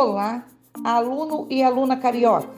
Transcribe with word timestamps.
Olá, 0.00 0.44
aluno 0.84 1.48
e 1.50 1.60
aluna 1.60 1.96
carioca. 1.96 2.48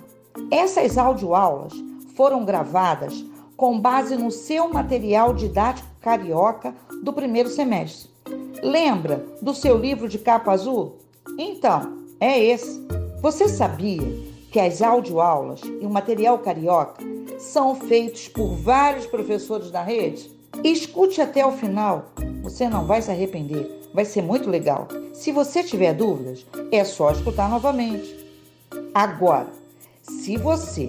Essas 0.51 0.99
audioaulas 0.99 1.73
foram 2.15 2.45
gravadas 2.45 3.25
com 3.57 3.81
base 3.81 4.15
no 4.15 4.31
seu 4.31 4.69
material 4.69 5.33
didático 5.33 5.89
carioca 6.03 6.75
do 7.03 7.15
primeiro 7.15 7.49
semestre. 7.49 8.11
Lembra 8.63 9.25
do 9.41 9.55
seu 9.55 9.79
livro 9.79 10.07
de 10.07 10.19
capa 10.19 10.53
azul? 10.53 10.99
Então, 11.39 12.05
é 12.21 12.39
esse. 12.39 12.87
Você 13.23 13.49
sabia 13.49 14.03
que 14.53 14.61
as 14.61 14.83
audioaulas 14.83 15.63
e 15.63 15.87
o 15.87 15.91
material 15.91 16.41
carioca 16.41 17.03
são 17.39 17.75
feitos 17.75 18.29
por 18.29 18.49
vários 18.49 19.07
professores 19.07 19.71
da 19.71 19.83
rede? 19.83 20.31
Escute 20.63 21.23
até 21.23 21.47
o 21.47 21.53
final, 21.53 22.05
você 22.43 22.69
não 22.69 22.85
vai 22.85 23.01
se 23.01 23.11
arrepender, 23.11 23.80
vai 23.93 24.05
ser 24.05 24.23
muito 24.23 24.49
legal. 24.49 24.87
Se 25.13 25.33
você 25.33 25.63
tiver 25.63 25.93
dúvidas, 25.95 26.47
é 26.73 26.85
só 26.85 27.11
escutar 27.11 27.49
novamente. 27.49 28.17
Agora, 28.95 29.49
se 30.03 30.37
você 30.37 30.89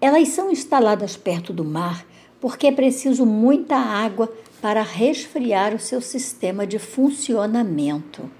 Elas 0.00 0.28
são 0.28 0.52
instaladas 0.52 1.16
perto 1.16 1.52
do 1.52 1.64
mar 1.64 2.06
porque 2.40 2.68
é 2.68 2.72
preciso 2.72 3.26
muita 3.26 3.74
água 3.74 4.32
para 4.62 4.82
resfriar 4.82 5.74
o 5.74 5.80
seu 5.80 6.00
sistema 6.00 6.64
de 6.64 6.78
funcionamento. 6.78 8.30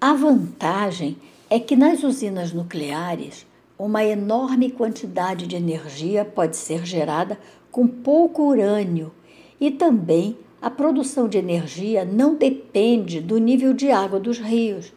A 0.00 0.14
vantagem 0.14 1.18
é 1.50 1.60
que 1.60 1.76
nas 1.76 2.02
usinas 2.02 2.54
nucleares, 2.54 3.46
uma 3.78 4.04
enorme 4.04 4.70
quantidade 4.70 5.46
de 5.46 5.56
energia 5.56 6.24
pode 6.24 6.56
ser 6.56 6.84
gerada 6.86 7.38
com 7.70 7.88
pouco 7.88 8.42
urânio 8.42 9.12
e 9.60 9.70
também 9.70 10.36
a 10.62 10.70
produção 10.70 11.28
de 11.28 11.38
energia 11.38 12.04
não 12.04 12.36
depende 12.36 13.20
do 13.20 13.38
nível 13.38 13.74
de 13.74 13.90
água 13.90 14.18
dos 14.20 14.38
rios. 14.38 14.92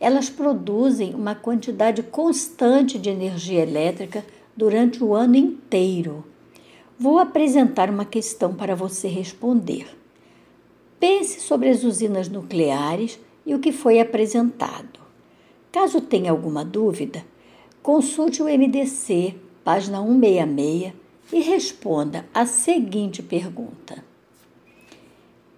Elas 0.00 0.28
produzem 0.28 1.14
uma 1.14 1.34
quantidade 1.34 2.02
constante 2.02 2.98
de 2.98 3.08
energia 3.08 3.62
elétrica 3.62 4.24
durante 4.56 5.04
o 5.04 5.14
ano 5.14 5.36
inteiro. 5.36 6.24
Vou 6.98 7.18
apresentar 7.18 7.88
uma 7.88 8.04
questão 8.04 8.54
para 8.54 8.74
você 8.74 9.08
responder. 9.08 9.86
Pense 10.98 11.40
sobre 11.40 11.68
as 11.68 11.84
usinas 11.84 12.28
nucleares 12.28 13.20
e 13.44 13.54
o 13.54 13.58
que 13.58 13.72
foi 13.72 14.00
apresentado. 14.00 15.00
Caso 15.70 16.00
tenha 16.00 16.30
alguma 16.30 16.64
dúvida, 16.64 17.24
consulte 17.82 18.42
o 18.42 18.46
MDC, 18.46 19.34
página 19.64 20.00
166, 20.00 20.92
e 21.32 21.40
responda 21.40 22.26
a 22.32 22.46
seguinte 22.46 23.22
pergunta: 23.22 24.04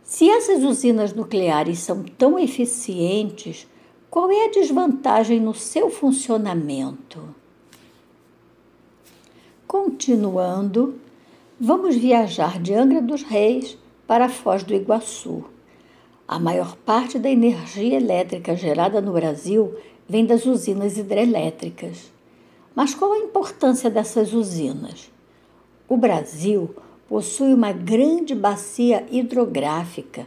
Se 0.02 0.28
essas 0.28 0.64
usinas 0.64 1.12
nucleares 1.12 1.80
são 1.80 2.02
tão 2.02 2.38
eficientes, 2.38 3.66
qual 4.08 4.30
é 4.30 4.46
a 4.46 4.50
desvantagem 4.50 5.40
no 5.40 5.54
seu 5.54 5.90
funcionamento? 5.90 7.34
Continuando, 9.66 11.00
vamos 11.60 11.96
viajar 11.96 12.60
de 12.60 12.72
Angra 12.72 13.02
dos 13.02 13.22
Reis 13.22 13.76
para 14.06 14.28
Foz 14.28 14.62
do 14.62 14.72
Iguaçu. 14.72 15.44
A 16.28 16.38
maior 16.38 16.76
parte 16.76 17.18
da 17.18 17.28
energia 17.28 17.96
elétrica 17.96 18.56
gerada 18.56 19.00
no 19.00 19.12
Brasil 19.12 19.74
vem 20.08 20.24
das 20.24 20.46
usinas 20.46 20.96
hidrelétricas. 20.96 22.13
Mas 22.74 22.92
qual 22.94 23.12
a 23.12 23.18
importância 23.18 23.88
dessas 23.88 24.32
usinas? 24.32 25.10
O 25.88 25.96
Brasil 25.96 26.74
possui 27.08 27.54
uma 27.54 27.70
grande 27.70 28.34
bacia 28.34 29.06
hidrográfica. 29.10 30.26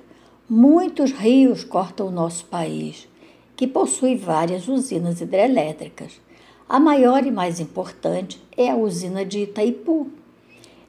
Muitos 0.49 1.11
rios 1.11 1.65
cortam 1.65 2.07
o 2.07 2.11
nosso 2.11 2.45
país, 2.45 3.09
que 3.55 3.67
possui 3.67 4.15
várias 4.15 4.69
usinas 4.69 5.19
hidrelétricas. 5.19 6.21
A 6.69 6.79
maior 6.79 7.25
e 7.25 7.31
mais 7.31 7.59
importante 7.59 8.41
é 8.55 8.69
a 8.69 8.77
usina 8.77 9.25
de 9.25 9.39
Itaipu. 9.39 10.07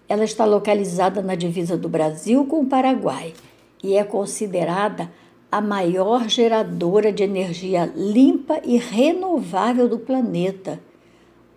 Ela 0.09 0.25
está 0.25 0.45
localizada 0.45 1.21
na 1.23 1.35
divisa 1.35 1.77
do 1.77 1.89
Brasil 1.89 2.47
com 2.47 2.61
o 2.61 2.67
Paraguai 2.67 3.35
e 3.83 3.97
é 3.97 4.05
considerada 4.05 5.11
a 5.51 5.61
maior 5.61 6.29
geradora 6.29 7.13
de 7.13 7.25
energia 7.25 7.91
limpa 7.97 8.61
e 8.65 8.77
renovável 8.77 9.89
do 9.89 9.99
planeta. 9.99 10.81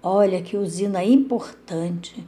Olha 0.04 0.42
que 0.42 0.58
usina 0.58 1.04
importante! 1.04 2.24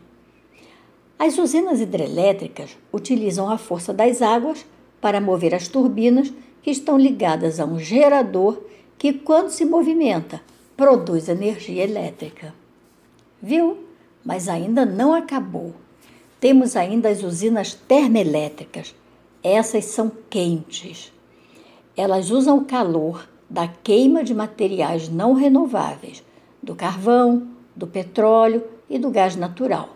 As 1.18 1.38
usinas 1.38 1.80
hidrelétricas 1.80 2.78
utilizam 2.92 3.50
a 3.50 3.58
força 3.58 3.94
das 3.94 4.22
águas 4.22 4.66
para 5.02 5.22
mover 5.22 5.56
as 5.56 5.68
turbinas 5.68 6.32
que 6.62 6.72
estão 6.72 6.98
ligadas 6.98 7.60
a 7.60 7.66
um 7.66 7.80
gerador 7.80 8.62
que, 8.98 9.14
quando 9.14 9.50
se 9.50 9.66
movimenta, 9.66 10.42
produz 10.78 11.30
energia 11.30 11.84
elétrica. 11.84 12.54
Viu? 13.42 13.78
Mas 14.24 14.48
ainda 14.48 14.86
não 14.86 15.14
acabou. 15.14 15.74
Temos 16.40 16.76
ainda 16.76 17.10
as 17.10 17.24
usinas 17.24 17.74
termoelétricas 17.74 18.96
essas 19.44 19.86
são 19.86 20.10
quentes. 20.30 21.12
Elas 21.98 22.32
usam 22.32 22.60
o 22.60 22.66
calor 22.66 23.28
da 23.50 23.68
queima 23.68 24.24
de 24.24 24.34
materiais 24.34 25.10
não 25.10 25.34
renováveis, 25.34 26.24
do 26.62 26.74
carvão, 26.74 27.50
do 27.76 27.88
petróleo 27.88 28.64
e 28.90 28.98
do 29.00 29.10
gás 29.10 29.36
natural. 29.36 29.90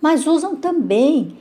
Mas 0.00 0.26
usam 0.26 0.56
também 0.56 1.36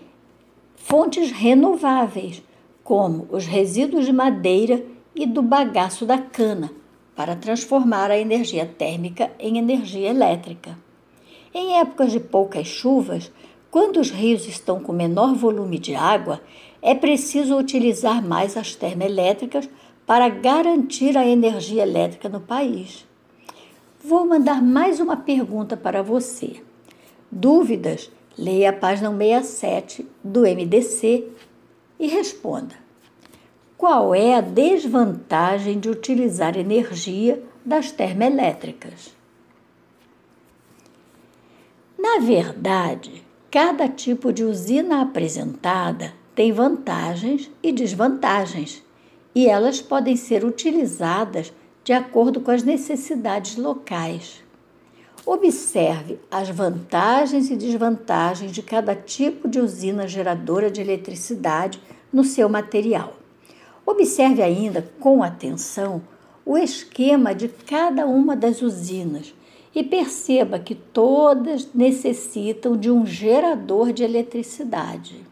fontes 0.75 1.31
renováveis, 1.31 2.43
como 2.83 3.27
os 3.31 3.45
resíduos 3.45 4.05
de 4.05 4.13
madeira 4.13 4.83
e 5.15 5.25
do 5.25 5.41
bagaço 5.41 6.05
da 6.05 6.17
cana, 6.17 6.71
para 7.15 7.35
transformar 7.35 8.09
a 8.09 8.17
energia 8.17 8.65
térmica 8.65 9.31
em 9.39 9.57
energia 9.57 10.09
elétrica. 10.09 10.77
Em 11.53 11.79
épocas 11.79 12.11
de 12.11 12.19
poucas 12.19 12.67
chuvas, 12.67 13.31
quando 13.71 13.97
os 13.97 14.09
rios 14.09 14.47
estão 14.47 14.79
com 14.79 14.91
menor 14.91 15.35
volume 15.35 15.77
de 15.77 15.93
água, 15.95 16.41
é 16.81 16.95
preciso 16.95 17.57
utilizar 17.57 18.23
mais 18.23 18.55
as 18.55 18.73
termoelétricas 18.73 19.69
para 20.05 20.29
garantir 20.29 21.17
a 21.17 21.27
energia 21.27 21.83
elétrica 21.83 22.29
no 22.29 22.39
país. 22.39 23.05
Vou 24.09 24.25
mandar 24.25 24.59
mais 24.59 24.99
uma 24.99 25.15
pergunta 25.15 25.77
para 25.77 26.01
você. 26.01 26.63
Dúvidas? 27.31 28.09
Leia 28.35 28.71
a 28.71 28.73
página 28.73 29.15
67 29.15 30.03
do 30.23 30.47
MDC 30.47 31.27
e 31.99 32.07
responda. 32.07 32.73
qual 33.77 34.15
é 34.15 34.33
a 34.33 34.41
desvantagem 34.41 35.79
de 35.79 35.91
utilizar 35.91 36.57
energia 36.57 37.43
das 37.63 37.91
termoelétricas? 37.91 39.15
Na 41.95 42.17
verdade, 42.17 43.23
cada 43.51 43.87
tipo 43.87 44.33
de 44.33 44.43
usina 44.43 45.03
apresentada 45.03 46.15
tem 46.33 46.51
vantagens 46.51 47.51
e 47.61 47.71
desvantagens, 47.71 48.83
e 49.35 49.45
elas 49.45 49.79
podem 49.79 50.15
ser 50.15 50.43
utilizadas 50.43 51.53
de 51.89 51.93
acordo 51.93 52.39
com 52.39 52.51
as 52.51 52.61
necessidades 52.61 53.57
locais. 53.57 54.43
Observe 55.25 56.19
as 56.29 56.47
vantagens 56.47 57.49
e 57.49 57.55
desvantagens 57.55 58.51
de 58.51 58.61
cada 58.61 58.93
tipo 58.93 59.47
de 59.47 59.59
usina 59.59 60.07
geradora 60.07 60.69
de 60.69 60.81
eletricidade 60.81 61.81
no 62.13 62.23
seu 62.23 62.47
material. 62.47 63.15
Observe 63.87 64.43
ainda 64.43 64.87
com 64.99 65.23
atenção 65.23 66.03
o 66.45 66.55
esquema 66.55 67.33
de 67.33 67.47
cada 67.47 68.05
uma 68.05 68.35
das 68.35 68.61
usinas 68.61 69.33
e 69.73 69.83
perceba 69.83 70.59
que 70.59 70.75
todas 70.75 71.73
necessitam 71.73 72.77
de 72.77 72.91
um 72.91 73.03
gerador 73.03 73.91
de 73.91 74.03
eletricidade. 74.03 75.25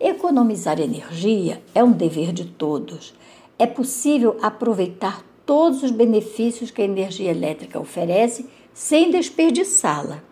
Economizar 0.00 0.80
energia 0.80 1.62
é 1.72 1.84
um 1.84 1.92
dever 1.92 2.32
de 2.32 2.44
todos. 2.44 3.14
É 3.56 3.68
possível 3.68 4.36
aproveitar 4.42 5.24
todos 5.46 5.82
os 5.82 5.90
benefícios 5.90 6.70
que 6.70 6.82
a 6.82 6.84
energia 6.84 7.30
elétrica 7.30 7.78
oferece 7.78 8.48
sem 8.72 9.10
desperdiçá-la. 9.10 10.22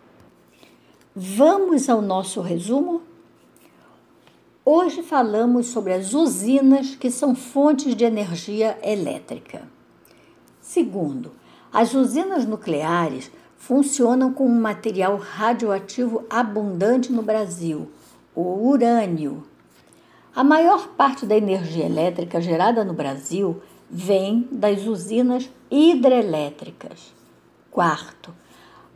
Vamos 1.15 1.89
ao 1.89 2.01
nosso 2.01 2.41
resumo? 2.41 3.03
Hoje 4.65 5.03
falamos 5.03 5.67
sobre 5.67 5.93
as 5.93 6.15
usinas 6.15 6.95
que 6.95 7.11
são 7.11 7.35
fontes 7.35 7.95
de 7.95 8.05
energia 8.05 8.79
elétrica. 8.83 9.63
Segundo, 10.61 11.33
as 11.73 11.95
usinas 11.95 12.47
nucleares 12.47 13.31
funcionam 13.57 14.33
com 14.33 14.47
um 14.47 14.61
material 14.61 15.17
radioativo 15.17 16.25
abundante 16.31 17.13
no 17.13 17.23
Brasil, 17.23 17.89
o 18.35 18.69
urânio. 18.69 19.45
A 20.35 20.43
maior 20.43 20.89
parte 20.97 21.27
da 21.27 21.37
energia 21.37 21.85
elétrica 21.85 22.41
gerada 22.41 22.85
no 22.85 22.95
Brasil 22.95 23.61
vem 23.95 24.49
das 24.51 24.87
usinas 24.87 25.51
hidrelétricas. 25.71 27.13
Quarto, 27.71 28.35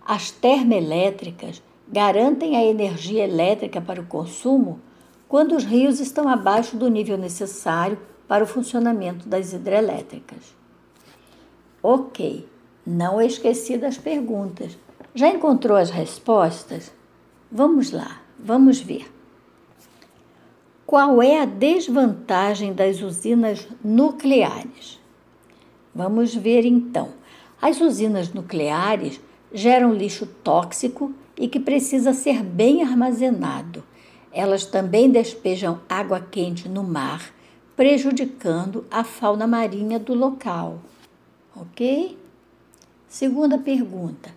as 0.03 0.31
termoelétricas 0.31 1.63
garantem 1.87 2.57
a 2.57 2.65
energia 2.65 3.25
elétrica 3.25 3.79
para 3.79 4.01
o 4.01 4.07
consumo 4.07 4.81
quando 5.29 5.55
os 5.55 5.65
rios 5.65 6.01
estão 6.01 6.27
abaixo 6.27 6.79
do 6.79 6.89
nível 6.89 7.19
necessário 7.19 7.99
para 8.27 8.43
o 8.43 8.47
funcionamento 8.47 9.29
das 9.29 9.53
hidrelétricas. 9.53 10.57
Ok, 11.83 12.49
não 12.87 13.21
esqueci 13.21 13.77
das 13.77 13.99
perguntas. 13.99 14.79
Já 15.15 15.29
encontrou 15.29 15.77
as 15.77 15.91
respostas? 15.91 16.91
Vamos 17.53 17.93
lá, 17.93 18.23
vamos 18.39 18.81
ver. 18.81 19.16
Qual 20.87 21.21
é 21.21 21.41
a 21.41 21.45
desvantagem 21.45 22.73
das 22.73 23.03
usinas 23.03 23.67
nucleares? 23.85 25.01
Vamos 25.95 26.35
ver 26.35 26.65
então. 26.65 27.11
As 27.61 27.81
usinas 27.81 28.33
nucleares 28.33 29.21
geram 29.53 29.93
lixo 29.93 30.27
tóxico 30.27 31.13
e 31.37 31.49
que 31.49 31.59
precisa 31.59 32.13
ser 32.13 32.43
bem 32.43 32.83
armazenado 32.83 33.83
elas 34.37 34.67
também 34.67 35.11
despejam 35.11 35.81
água 35.89 36.21
quente 36.21 36.69
no 36.69 36.85
mar, 36.85 37.33
prejudicando 37.75 38.85
a 38.91 39.03
fauna 39.03 39.47
marinha 39.47 39.99
do 39.99 40.13
local. 40.13 40.79
Ok? 41.57 42.19
Segunda 43.09 43.57
pergunta: 43.57 44.31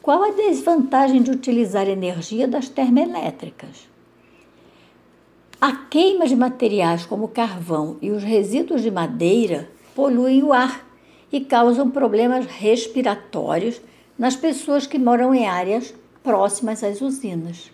qual 0.00 0.22
a 0.22 0.30
desvantagem 0.30 1.24
de 1.24 1.32
utilizar 1.32 1.88
energia 1.88 2.46
das 2.46 2.68
termoelétricas? 2.68 3.88
A 5.62 5.70
queima 5.76 6.26
de 6.26 6.34
materiais 6.34 7.06
como 7.06 7.28
carvão 7.28 7.96
e 8.02 8.10
os 8.10 8.24
resíduos 8.24 8.82
de 8.82 8.90
madeira 8.90 9.70
poluem 9.94 10.42
o 10.42 10.52
ar 10.52 10.84
e 11.30 11.38
causam 11.38 11.88
problemas 11.88 12.46
respiratórios 12.46 13.80
nas 14.18 14.34
pessoas 14.34 14.88
que 14.88 14.98
moram 14.98 15.32
em 15.32 15.46
áreas 15.46 15.94
próximas 16.20 16.82
às 16.82 17.00
usinas. 17.00 17.70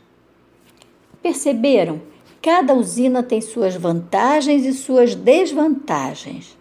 Perceberam? 1.23 2.03
Cada 2.43 2.75
usina 2.75 3.23
tem 3.23 3.41
suas 3.41 3.75
vantagens 3.75 4.67
e 4.67 4.75
suas 4.75 5.15
desvantagens. 5.15 6.59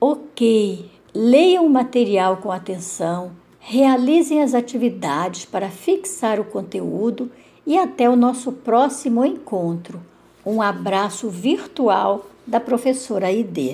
Ok, 0.00 0.90
leiam 1.14 1.64
o 1.64 1.70
material 1.70 2.38
com 2.38 2.50
atenção, 2.50 3.43
realizem 3.66 4.42
as 4.42 4.52
atividades 4.52 5.46
para 5.46 5.70
fixar 5.70 6.38
o 6.38 6.44
conteúdo 6.44 7.30
e 7.66 7.78
até 7.78 8.10
o 8.10 8.14
nosso 8.14 8.52
próximo 8.52 9.24
encontro. 9.24 10.02
Um 10.44 10.60
abraço 10.60 11.30
virtual 11.30 12.26
da 12.46 12.60
professora 12.60 13.32
ID. 13.32 13.72